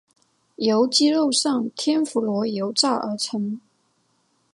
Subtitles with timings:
[0.55, 3.61] 由鸡肉上天妇罗油炸而成。